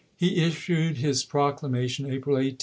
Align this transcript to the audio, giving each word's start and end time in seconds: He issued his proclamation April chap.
He 0.15 0.37
issued 0.43 0.97
his 0.97 1.23
proclamation 1.23 2.11
April 2.11 2.41
chap. 2.43 2.57